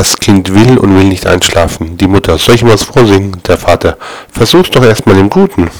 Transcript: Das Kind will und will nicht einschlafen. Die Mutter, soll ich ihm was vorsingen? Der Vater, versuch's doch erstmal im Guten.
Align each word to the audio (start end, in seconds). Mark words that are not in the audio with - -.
Das 0.00 0.16
Kind 0.16 0.54
will 0.54 0.78
und 0.78 0.96
will 0.96 1.04
nicht 1.04 1.26
einschlafen. 1.26 1.98
Die 1.98 2.06
Mutter, 2.06 2.38
soll 2.38 2.54
ich 2.54 2.62
ihm 2.62 2.70
was 2.70 2.84
vorsingen? 2.84 3.36
Der 3.46 3.58
Vater, 3.58 3.98
versuch's 4.32 4.70
doch 4.70 4.82
erstmal 4.82 5.18
im 5.18 5.28
Guten. 5.28 5.70